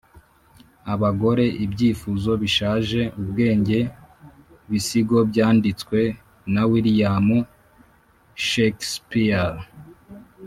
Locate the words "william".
6.71-7.27